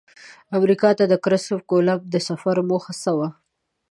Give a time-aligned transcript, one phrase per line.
[0.57, 3.29] امریکا ته د کرسف کولمب د سفر موخه څه وه؟